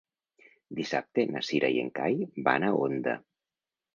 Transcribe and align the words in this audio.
Dissabte 0.79 1.25
na 1.33 1.43
Cira 1.49 1.69
i 1.75 1.77
en 1.83 1.91
Cai 1.99 2.17
van 2.49 2.65
a 2.69 2.71
Onda. 2.89 3.17